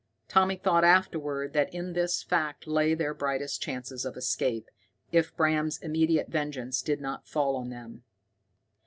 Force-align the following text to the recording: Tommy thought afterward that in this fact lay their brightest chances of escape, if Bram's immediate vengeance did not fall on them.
Tommy 0.27 0.55
thought 0.55 0.83
afterward 0.83 1.53
that 1.53 1.71
in 1.71 1.93
this 1.93 2.23
fact 2.23 2.65
lay 2.65 2.95
their 2.95 3.13
brightest 3.13 3.61
chances 3.61 4.03
of 4.03 4.17
escape, 4.17 4.67
if 5.11 5.37
Bram's 5.37 5.77
immediate 5.77 6.27
vengeance 6.27 6.81
did 6.81 7.01
not 7.01 7.27
fall 7.27 7.55
on 7.55 7.69
them. 7.69 8.03